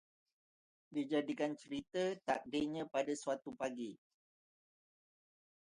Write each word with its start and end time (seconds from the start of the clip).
Dijadikan 0.95 1.51
cerita, 1.61 2.03
takdirnya 2.27 2.83
pada 2.93 3.13
suatu 3.23 3.49
pagi 3.59 3.91